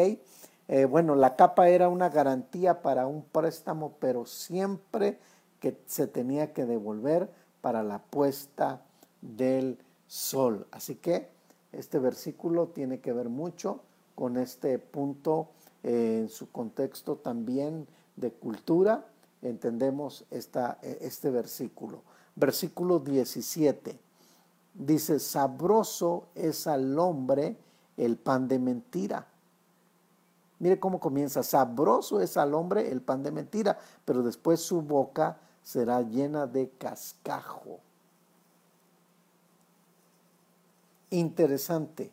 [0.69, 5.19] Eh, bueno, la capa era una garantía para un préstamo, pero siempre
[5.61, 7.29] que se tenía que devolver
[7.61, 8.83] para la puesta
[9.21, 10.67] del sol.
[10.71, 11.29] Así que
[11.73, 13.81] este versículo tiene que ver mucho
[14.15, 15.49] con este punto
[15.83, 19.05] eh, en su contexto también de cultura.
[19.43, 22.03] Entendemos esta, este versículo.
[22.35, 23.99] Versículo 17
[24.75, 27.57] dice, sabroso es al hombre
[27.97, 29.27] el pan de mentira
[30.63, 31.43] Mire cómo comienza.
[31.43, 36.71] Sabroso es al hombre el pan de mentira, pero después su boca será llena de
[36.79, 37.81] cascajo.
[41.11, 42.13] Interesante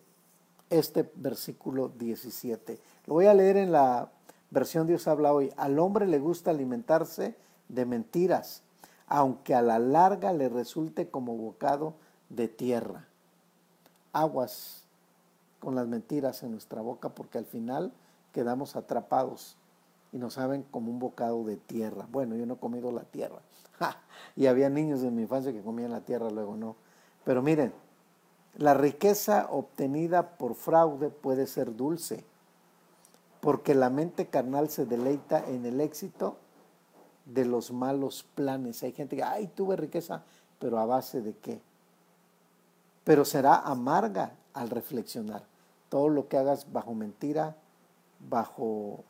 [0.72, 2.80] este versículo 17.
[3.06, 4.10] Lo voy a leer en la
[4.50, 5.54] versión Dios habla hoy.
[5.56, 7.36] Al hombre le gusta alimentarse
[7.68, 8.64] de mentiras,
[9.06, 11.94] aunque a la larga le resulte como bocado
[12.30, 13.06] de tierra.
[14.12, 14.86] Aguas
[15.60, 17.94] con las mentiras en nuestra boca, porque al final
[18.32, 19.58] quedamos atrapados
[20.12, 22.08] y nos saben como un bocado de tierra.
[22.12, 23.40] Bueno, yo no he comido la tierra.
[24.36, 26.76] y había niños en mi infancia que comían la tierra, luego no.
[27.24, 27.74] Pero miren,
[28.58, 32.24] la riqueza obtenida por fraude puede ser dulce,
[33.42, 36.38] porque la mente carnal se deleita en el éxito
[37.26, 38.84] de los malos planes.
[38.84, 40.24] Hay gente que, ay, tuve riqueza,
[40.58, 41.62] pero a base de qué?
[43.04, 45.44] Pero será amarga al reflexionar.
[45.90, 47.56] Todo lo que hagas bajo mentira,
[48.28, 49.04] bajo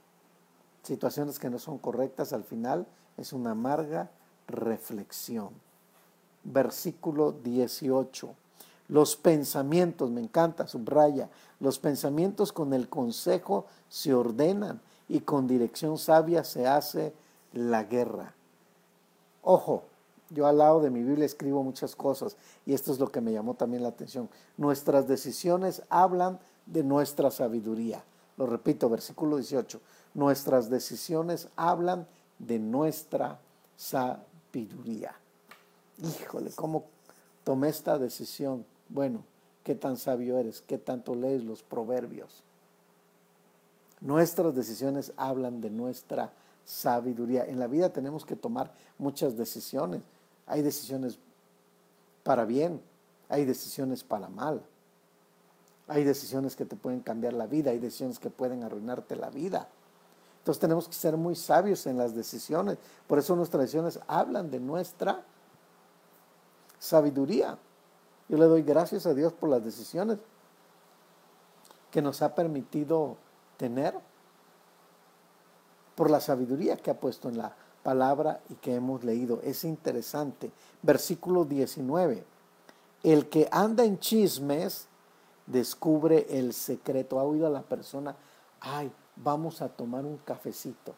[0.83, 4.09] situaciones que no son correctas, al final es una amarga
[4.47, 5.49] reflexión.
[6.43, 8.33] Versículo 18.
[8.87, 15.97] Los pensamientos, me encanta, subraya, los pensamientos con el consejo se ordenan y con dirección
[15.97, 17.13] sabia se hace
[17.53, 18.33] la guerra.
[19.43, 19.83] Ojo,
[20.29, 23.31] yo al lado de mi Biblia escribo muchas cosas y esto es lo que me
[23.31, 24.29] llamó también la atención.
[24.57, 28.03] Nuestras decisiones hablan de nuestra sabiduría.
[28.39, 29.81] Lo repito, versículo 18.
[30.13, 32.07] Nuestras decisiones hablan
[32.39, 33.37] de nuestra
[33.75, 35.13] sabiduría.
[36.01, 36.85] Híjole, ¿cómo
[37.43, 38.65] tomé esta decisión?
[38.87, 39.25] Bueno,
[39.65, 40.63] ¿qué tan sabio eres?
[40.65, 42.41] ¿Qué tanto lees los proverbios?
[43.99, 46.31] Nuestras decisiones hablan de nuestra
[46.63, 47.43] sabiduría.
[47.43, 50.01] En la vida tenemos que tomar muchas decisiones.
[50.47, 51.19] Hay decisiones
[52.23, 52.79] para bien,
[53.27, 54.63] hay decisiones para mal.
[55.89, 59.67] Hay decisiones que te pueden cambiar la vida, hay decisiones que pueden arruinarte la vida.
[60.37, 62.77] Entonces tenemos que ser muy sabios en las decisiones.
[63.07, 65.23] Por eso nuestras decisiones hablan de nuestra
[66.77, 67.57] sabiduría.
[68.29, 70.19] Yo le doy gracias a Dios por las decisiones
[71.91, 73.17] que nos ha permitido
[73.57, 73.95] tener,
[75.95, 79.41] por la sabiduría que ha puesto en la palabra y que hemos leído.
[79.43, 80.51] Es interesante.
[80.83, 82.23] Versículo 19.
[83.03, 84.88] El que anda en chismes
[85.49, 87.19] descubre el secreto.
[87.19, 88.15] Ha oído a la persona,
[88.61, 90.95] ay, vamos a tomar un cafecito.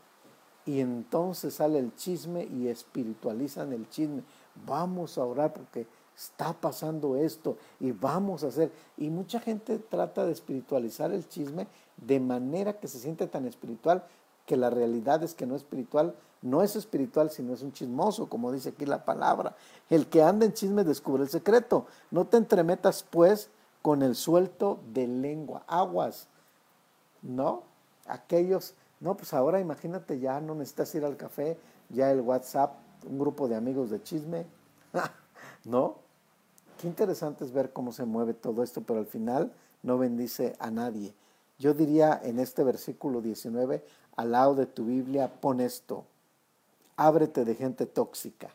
[0.65, 4.23] Y entonces sale el chisme y espiritualizan el chisme.
[4.65, 8.71] Vamos a orar porque está pasando esto y vamos a hacer.
[8.97, 14.03] Y mucha gente trata de espiritualizar el chisme de manera que se siente tan espiritual
[14.45, 18.27] que la realidad es que no es espiritual, no es espiritual, sino es un chismoso,
[18.27, 19.55] como dice aquí la palabra.
[19.89, 21.85] El que anda en chisme descubre el secreto.
[22.11, 23.49] No te entremetas pues
[23.81, 26.27] con el suelto de lengua, aguas,
[27.21, 27.63] ¿no?
[28.05, 31.57] Aquellos, no, pues ahora imagínate, ya no necesitas ir al café,
[31.89, 32.73] ya el WhatsApp,
[33.05, 34.45] un grupo de amigos de chisme,
[35.65, 35.95] ¿no?
[36.79, 39.51] Qué interesante es ver cómo se mueve todo esto, pero al final
[39.83, 41.13] no bendice a nadie.
[41.59, 46.05] Yo diría en este versículo 19, al lado de tu Biblia, pon esto,
[46.97, 48.51] ábrete de gente tóxica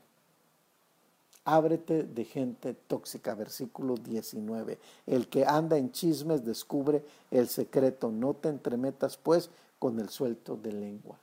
[1.46, 4.78] ábrete de gente tóxica, versículo 19.
[5.06, 10.56] El que anda en chismes descubre el secreto, no te entremetas pues con el suelto
[10.56, 11.16] de lengua.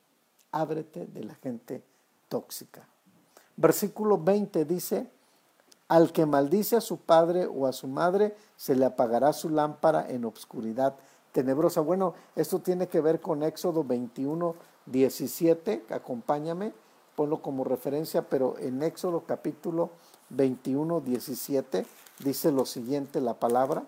[0.52, 1.84] Ábrete de la gente
[2.30, 2.88] tóxica.
[3.58, 5.10] Versículo 20 dice,
[5.90, 10.10] al que maldice a su padre o a su madre, se le apagará su lámpara
[10.10, 10.96] en obscuridad
[11.34, 11.82] tenebrosa.
[11.82, 14.56] Bueno, esto tiene que ver con Éxodo 21,
[14.86, 16.74] 17, acompáñame,
[17.16, 19.92] ponlo como referencia, pero en Éxodo capítulo
[20.30, 21.86] 21, 17
[22.20, 23.84] dice lo siguiente la palabra,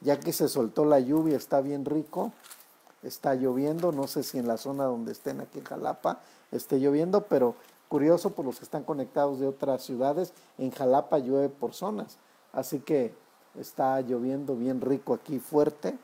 [0.00, 2.32] ya que se soltó la lluvia, está bien rico,
[3.02, 6.20] está lloviendo, no sé si en la zona donde estén aquí en Jalapa
[6.52, 7.54] esté lloviendo, pero
[7.88, 12.18] curioso por los que están conectados de otras ciudades, en Jalapa llueve por zonas,
[12.52, 13.14] así que
[13.58, 15.96] está lloviendo bien rico aquí fuerte,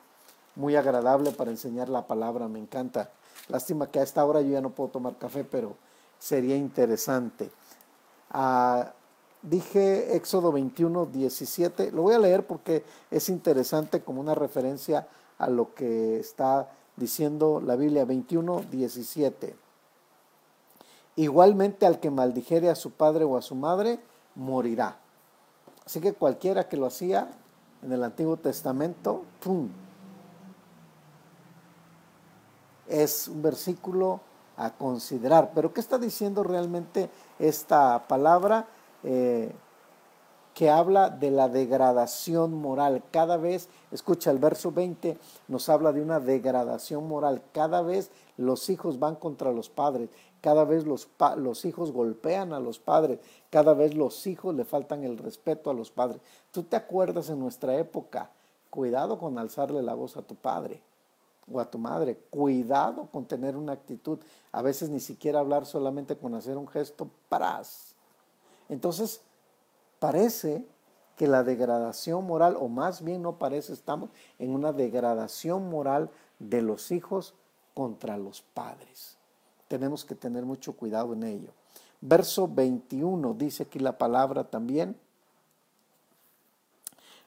[0.55, 3.11] muy agradable para enseñar la palabra, me encanta.
[3.49, 5.77] Lástima que a esta hora yo ya no puedo tomar café, pero
[6.19, 7.51] sería interesante.
[8.31, 8.93] Ah,
[9.43, 11.91] dije Éxodo 21, 17.
[11.93, 17.61] Lo voy a leer porque es interesante como una referencia a lo que está diciendo
[17.65, 19.57] la Biblia 21, 17.
[21.17, 24.01] Igualmente al que maldijere a su padre o a su madre,
[24.35, 24.97] morirá.
[25.85, 27.29] Así que cualquiera que lo hacía
[27.83, 29.69] en el Antiguo Testamento, ¡pum!
[32.87, 34.21] Es un versículo
[34.57, 35.51] a considerar.
[35.55, 38.67] Pero ¿qué está diciendo realmente esta palabra?
[39.05, 39.53] Eh,
[40.55, 43.03] que habla de la degradación moral.
[43.11, 45.17] Cada vez, escucha, el verso 20
[45.49, 47.43] nos habla de una degradación moral.
[47.53, 50.11] Cada vez los hijos van contra los padres,
[50.41, 55.05] cada vez los, los, hijos golpean a los padres, cada vez los hijos le faltan
[55.05, 56.21] el respeto a los padres.
[56.51, 58.31] Tú te acuerdas en nuestra época,
[58.69, 60.83] cuidado con alzarle la voz a tu padre
[61.51, 64.19] o a tu madre, cuidado con tener una actitud,
[64.53, 67.92] a veces ni siquiera hablar solamente con hacer un gesto, pras
[68.69, 69.21] entonces,
[69.99, 70.65] parece
[71.17, 76.63] que la degradación moral, o más bien no parece, estamos en una degradación moral de
[76.63, 77.35] los hijos
[77.75, 79.17] contra los padres.
[79.69, 81.51] Tenemos que tener mucho cuidado en ello.
[82.01, 84.97] Verso 21 dice aquí la palabra también.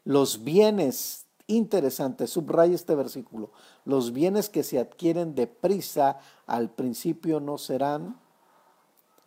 [0.04, 3.52] Los bienes, interesante, subraya este versículo,
[3.86, 8.20] los bienes que se adquieren deprisa al principio no serán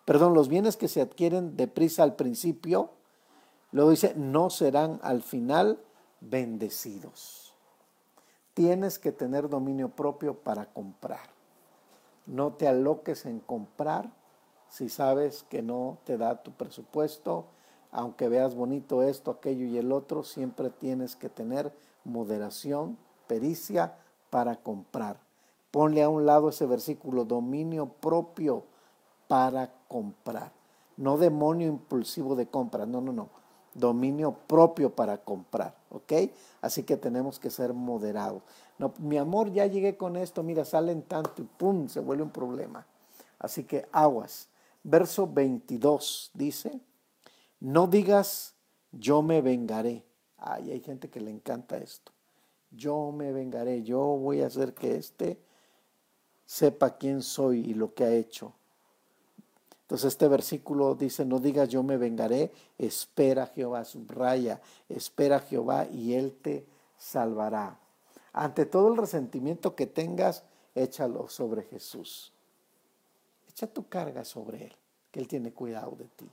[0.08, 2.88] perdón, los bienes que se adquieren deprisa al principio,
[3.72, 5.78] luego dice, no serán al final
[6.22, 7.52] bendecidos.
[8.54, 11.28] Tienes que tener dominio propio para comprar.
[12.24, 14.10] No te aloques en comprar
[14.70, 17.44] si sabes que no te da tu presupuesto,
[17.92, 21.70] aunque veas bonito esto, aquello y el otro, siempre tienes que tener
[22.04, 23.98] moderación, pericia
[24.30, 25.20] para comprar.
[25.70, 28.64] Ponle a un lado ese versículo, dominio propio
[29.28, 30.52] para comprar.
[30.96, 33.28] No demonio impulsivo de compra, no, no, no.
[33.74, 36.12] Dominio propio para comprar, ¿ok?
[36.60, 38.42] Así que tenemos que ser moderados.
[38.78, 42.30] No, mi amor, ya llegué con esto, mira, salen tanto y pum, se vuelve un
[42.30, 42.84] problema.
[43.38, 44.48] Así que aguas.
[44.82, 46.80] Verso 22 dice,
[47.60, 48.54] no digas,
[48.90, 50.04] yo me vengaré.
[50.36, 52.12] Ay, hay gente que le encanta esto.
[52.70, 55.40] Yo me vengaré, yo voy a hacer que éste
[56.44, 58.54] sepa quién soy y lo que ha hecho.
[59.88, 66.12] Entonces este versículo dice, no digas yo me vengaré, espera Jehová, subraya, espera Jehová y
[66.12, 66.66] Él te
[66.98, 67.78] salvará.
[68.34, 70.42] Ante todo el resentimiento que tengas,
[70.74, 72.34] échalo sobre Jesús.
[73.48, 74.76] Echa tu carga sobre Él,
[75.10, 76.28] que Él tiene cuidado de ti.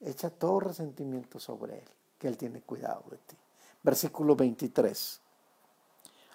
[0.00, 3.36] Echa todo resentimiento sobre Él, que Él tiene cuidado de ti.
[3.84, 5.20] Versículo 23.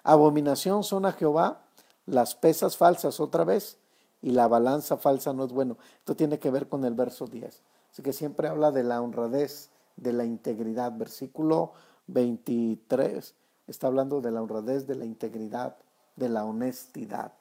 [0.04, 1.60] Abominación son a Jehová
[2.06, 3.76] las pesas falsas otra vez
[4.22, 5.76] y la balanza falsa no es bueno.
[5.98, 7.60] Esto tiene que ver con el verso 10.
[7.90, 10.92] Así que siempre habla de la honradez, de la integridad.
[10.96, 11.72] Versículo
[12.06, 13.34] 23
[13.66, 15.76] está hablando de la honradez, de la integridad,
[16.16, 17.32] de la honestidad.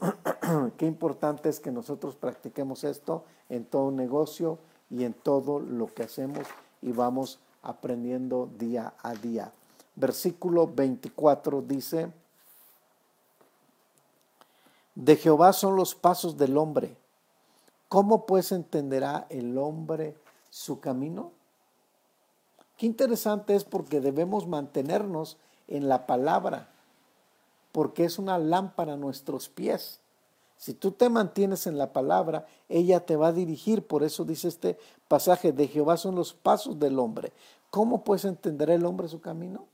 [0.76, 4.58] Qué importante es que nosotros practiquemos esto en todo negocio
[4.90, 6.46] y en todo lo que hacemos
[6.80, 9.52] y vamos aprendiendo día a día.
[9.94, 12.12] Versículo 24 dice,
[14.94, 16.96] de Jehová son los pasos del hombre.
[17.88, 20.16] ¿Cómo pues entenderá el hombre
[20.50, 21.32] su camino?
[22.76, 25.36] Qué interesante es porque debemos mantenernos
[25.68, 26.68] en la palabra,
[27.70, 30.00] porque es una lámpara a nuestros pies.
[30.56, 33.86] Si tú te mantienes en la palabra, ella te va a dirigir.
[33.86, 34.78] Por eso dice este
[35.08, 37.32] pasaje, de Jehová son los pasos del hombre.
[37.70, 39.66] ¿Cómo pues entenderá el hombre su camino?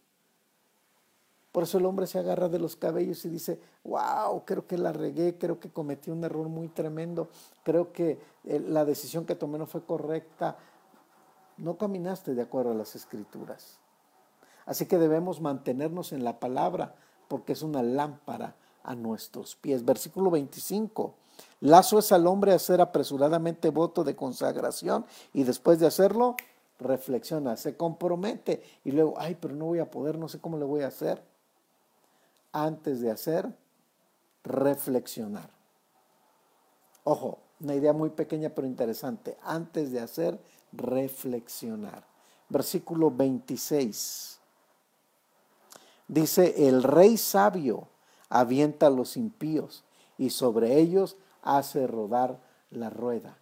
[1.59, 4.93] Por eso el hombre se agarra de los cabellos y dice, wow, creo que la
[4.93, 7.31] regué, creo que cometí un error muy tremendo,
[7.65, 10.57] creo que eh, la decisión que tomé no fue correcta.
[11.57, 13.81] No caminaste de acuerdo a las escrituras.
[14.67, 16.95] Así que debemos mantenernos en la palabra
[17.27, 18.55] porque es una lámpara
[18.85, 19.85] a nuestros pies.
[19.85, 21.13] Versículo 25.
[21.63, 26.37] Lazo es al hombre hacer apresuradamente voto de consagración y después de hacerlo,
[26.79, 30.65] reflexiona, se compromete y luego, ay, pero no voy a poder, no sé cómo le
[30.65, 31.27] voy a hacer
[32.53, 33.55] antes de hacer,
[34.45, 35.51] reflexionar.
[37.05, 39.37] Ojo, una idea muy pequeña pero interesante.
[39.43, 40.39] Antes de hacer,
[40.73, 42.05] reflexionar.
[42.49, 44.39] Versículo 26.
[46.07, 47.89] Dice, el rey sabio
[48.29, 49.85] avienta a los impíos
[50.17, 52.41] y sobre ellos hace rodar
[52.71, 53.39] la rueda.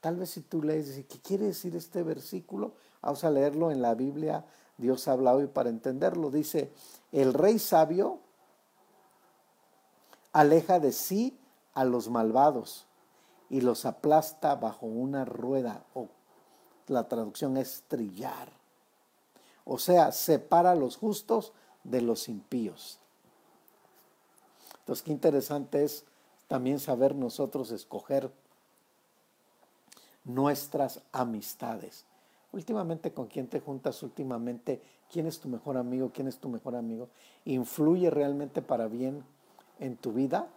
[0.00, 2.72] Tal vez si tú lees, ¿qué quiere decir este versículo?
[3.02, 4.44] Vamos a leerlo en la Biblia.
[4.76, 6.30] Dios habla hoy para entenderlo.
[6.30, 6.72] Dice,
[7.10, 8.20] el rey sabio
[10.32, 11.38] aleja de sí
[11.74, 12.86] a los malvados
[13.50, 16.08] y los aplasta bajo una rueda, o
[16.86, 18.50] la traducción es trillar.
[19.64, 21.52] O sea, separa a los justos
[21.84, 22.98] de los impíos.
[24.80, 26.04] Entonces, qué interesante es
[26.46, 28.30] también saber nosotros escoger
[30.24, 32.04] nuestras amistades.
[32.52, 34.02] Últimamente, ¿con quién te juntas?
[34.02, 36.10] Últimamente, ¿quién es tu mejor amigo?
[36.14, 37.08] ¿Quién es tu mejor amigo?
[37.44, 39.24] ¿Influye realmente para bien
[39.78, 40.48] en tu vida.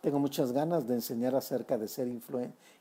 [0.00, 2.06] Tengo muchas ganas de enseñar acerca de ser,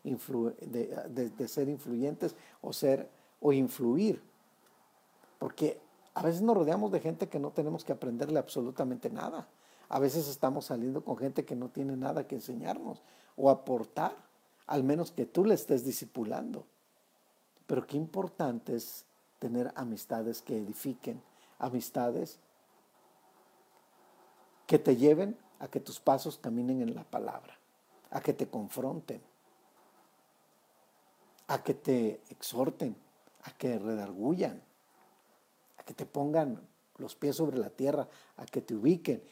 [0.04, 4.22] de, ser influyentes o ser o influir.
[5.40, 5.80] Porque
[6.14, 9.48] a veces nos rodeamos de gente que no tenemos que aprenderle absolutamente nada.
[9.90, 13.02] A veces estamos saliendo con gente que no tiene nada que enseñarnos
[13.36, 14.16] o aportar,
[14.68, 16.66] al menos que tú le estés discipulando.
[17.68, 19.06] Pero qué importante es
[19.40, 21.22] tener amistades que edifiquen,
[21.60, 22.40] amistades
[24.66, 27.58] que te lleven a que tus pasos caminen en la palabra,
[28.12, 29.22] a que te confronten,
[31.48, 32.96] a que te exhorten,
[33.44, 34.62] a que redargullan,
[35.78, 36.62] a que te pongan
[36.98, 38.08] los pies sobre la tierra,
[38.38, 39.24] a que te ubiquen.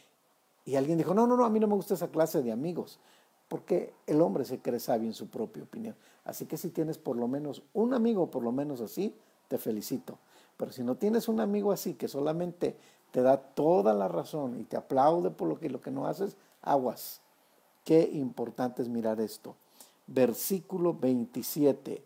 [0.65, 2.99] Y alguien dijo, no, no, no, a mí no me gusta esa clase de amigos,
[3.47, 5.95] porque el hombre se cree sabio en su propia opinión.
[6.23, 9.15] Así que si tienes por lo menos un amigo, por lo menos así,
[9.47, 10.19] te felicito.
[10.57, 12.77] Pero si no tienes un amigo así que solamente
[13.13, 16.35] te da toda la razón y te aplaude por lo que, lo que no haces,
[16.63, 17.21] aguas.
[17.85, 19.55] Qué importante es mirar esto.
[20.07, 22.03] Versículo 27.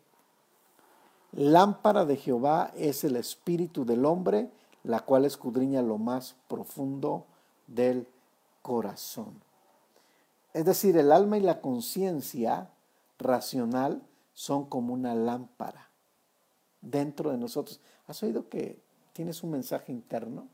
[1.32, 4.52] Lámpara de Jehová es el espíritu del hombre,
[4.84, 7.26] la cual escudriña lo más profundo
[7.68, 8.06] del
[8.62, 9.42] corazón.
[10.54, 12.70] Es decir, el alma y la conciencia
[13.18, 14.02] racional
[14.34, 15.90] son como una lámpara
[16.82, 17.80] dentro de nosotros.
[18.08, 18.82] ¿Has oído que
[19.14, 20.50] tienes un mensaje interno?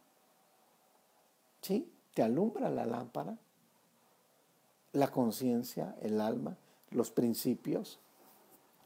[1.63, 1.89] ¿Sí?
[2.13, 3.37] Te alumbra la lámpara,
[4.91, 6.57] la conciencia, el alma,
[6.91, 7.99] los principios,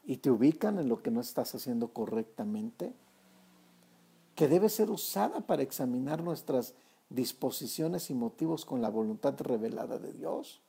[0.04, 2.94] y te ubican en lo que no estás haciendo correctamente,
[4.36, 6.74] que debe ser usada para examinar nuestras
[7.10, 10.60] disposiciones y motivos con la voluntad revelada de Dios.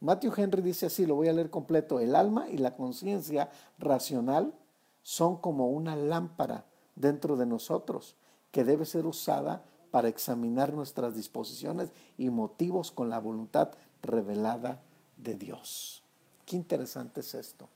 [0.00, 4.54] Matthew Henry dice así, lo voy a leer completo, el alma y la conciencia racional
[5.02, 6.64] son como una lámpara
[6.96, 8.16] dentro de nosotros
[8.50, 9.62] que debe ser usada
[9.94, 13.68] para examinar nuestras disposiciones y motivos con la voluntad
[14.02, 14.80] revelada
[15.18, 16.02] de Dios.
[16.46, 17.68] Qué interesante es esto.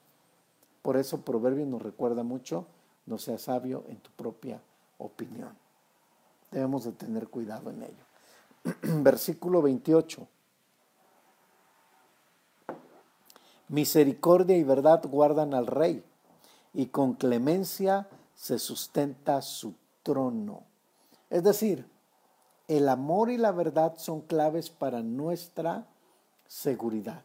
[0.82, 2.66] Por eso Proverbio nos recuerda mucho,
[3.06, 4.60] no seas sabio en tu propia
[4.98, 5.56] opinión.
[6.50, 8.04] Debemos de tener cuidado en ello.
[9.00, 10.26] Versículo 28.
[13.68, 16.02] Misericordia y verdad guardan al rey,
[16.74, 20.64] y con clemencia se sustenta su trono.
[21.30, 21.86] Es decir,
[22.68, 25.86] el amor y la verdad son claves para nuestra
[26.46, 27.22] seguridad.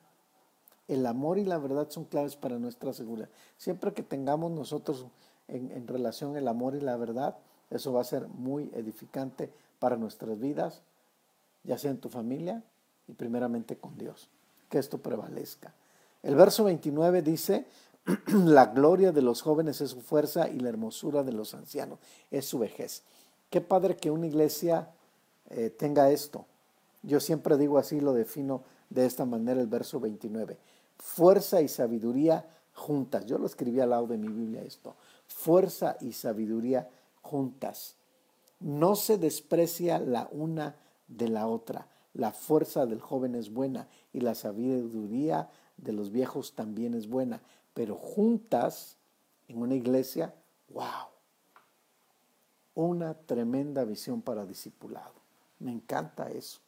[0.88, 3.30] El amor y la verdad son claves para nuestra seguridad.
[3.58, 5.06] Siempre que tengamos nosotros
[5.50, 7.38] en, relación el amor y la verdad,
[7.70, 10.82] eso va a ser muy edificante para nuestras vidas,
[11.64, 12.64] ya sea en tu familia
[13.08, 14.30] y primeramente con Dios.
[14.70, 15.74] Que esto prevalezca.
[16.22, 17.66] El verso 29 dice,
[18.28, 22.00] la gloria de los jóvenes es su fuerza y la hermosura de los ancianos
[22.32, 23.04] es su vejez.
[23.50, 24.90] Qué padre que una iglesia
[25.56, 26.46] eh, tenga esto.
[27.02, 30.58] Yo siempre digo así, lo defino de esta manera el verso 29.
[30.98, 33.26] Fuerza y sabiduría juntas.
[33.26, 34.96] Yo lo escribí al lado de mi Biblia esto.
[35.28, 36.90] Fuerza y sabiduría
[37.22, 37.96] juntas.
[38.60, 40.76] No se desprecia la una
[41.08, 41.88] de la otra.
[42.14, 47.42] La fuerza del joven es buena y la sabiduría de los viejos también es buena,
[47.74, 48.98] pero juntas
[49.48, 50.34] en una iglesia,
[50.70, 51.08] wow,
[52.76, 55.23] una tremenda visión para discipulado.
[55.64, 56.60] Me encanta eso.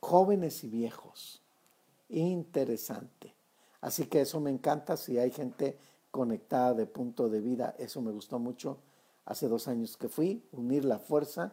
[0.00, 1.42] Jóvenes y viejos,
[2.08, 3.34] interesante.
[3.82, 5.76] Así que eso me encanta si hay gente
[6.10, 8.78] conectada de punto de vida, eso me gustó mucho.
[9.26, 11.52] Hace dos años que fui, unir la fuerza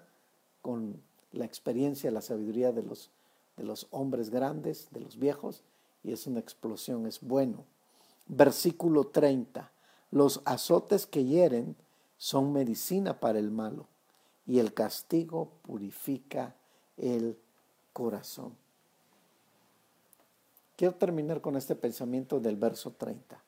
[0.61, 1.01] con
[1.33, 3.11] la experiencia, la sabiduría de los,
[3.57, 5.63] de los hombres grandes, de los viejos,
[6.01, 7.65] y es una explosión, es bueno.
[8.27, 9.69] Versículo 30.
[10.11, 11.75] Los azotes que hieren
[12.17, 13.85] son medicina para el malo
[14.47, 16.55] y el castigo purifica
[16.95, 17.37] el
[17.93, 18.55] corazón.
[20.77, 23.43] Quiero terminar con este pensamiento del verso 30.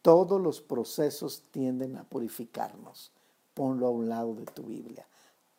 [0.00, 3.12] Todos los procesos tienden a purificarnos.
[3.52, 5.06] Ponlo a un lado de tu Biblia.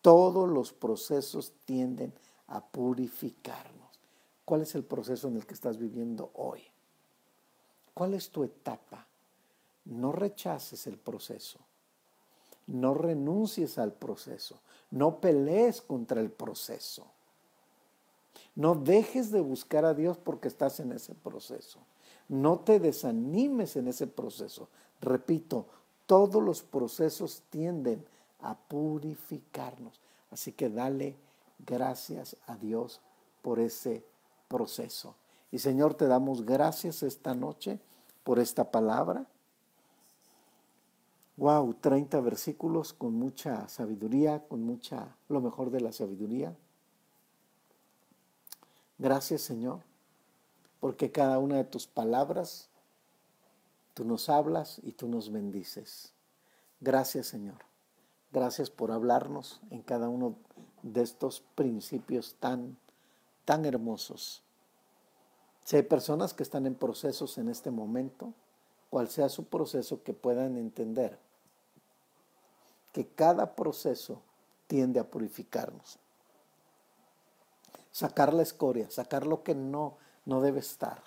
[0.01, 2.13] Todos los procesos tienden
[2.47, 3.99] a purificarnos.
[4.45, 6.63] ¿Cuál es el proceso en el que estás viviendo hoy?
[7.93, 9.05] ¿Cuál es tu etapa?
[9.85, 11.59] No rechaces el proceso.
[12.69, 14.59] No renuncies al proceso.
[14.91, 17.07] No pelees contra el proceso.
[18.55, 21.79] No dejes de buscar a Dios porque estás en ese proceso.
[22.27, 24.69] No te desanimes en ese proceso.
[25.01, 25.65] Repito,
[26.05, 28.05] todos los procesos tienden
[28.39, 29.99] a purificarnos.
[30.29, 31.15] Así que dale
[31.65, 33.01] gracias a Dios
[33.41, 34.03] por ese
[34.47, 35.15] proceso.
[35.51, 37.79] Y Señor, te damos gracias esta noche
[38.23, 39.25] por esta palabra.
[41.39, 46.53] Wow, 30 versículos con mucha sabiduría, con mucha, lo mejor de la sabiduría.
[48.97, 49.79] Gracias, Señor,
[50.81, 52.67] porque cada una de tus palabras
[53.93, 56.11] tú nos hablas y tú nos bendices.
[56.81, 57.59] Gracias, Señor.
[58.33, 60.35] Gracias por hablarnos en cada uno
[60.83, 62.77] de estos principios tan
[63.45, 64.43] tan hermosos.
[65.63, 68.33] Si hay personas que están en procesos en este momento,
[68.89, 71.28] cual sea su proceso, que puedan entender
[72.91, 74.21] que cada proceso
[74.67, 75.99] tiende a purificarnos.
[77.91, 81.01] Sacar la escoria, sacar lo que no, no debe estar,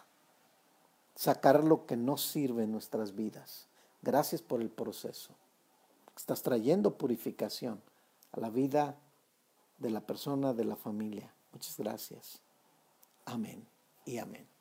[1.15, 3.67] sacar lo que no sirve en nuestras vidas.
[4.03, 5.35] Gracias por el proceso.
[6.17, 7.81] Estás trayendo purificación
[8.33, 8.97] a la vida
[9.79, 11.33] de la persona, de la familia.
[11.53, 12.41] Muchas gracias.
[13.25, 13.67] Amén
[14.05, 14.52] y amén.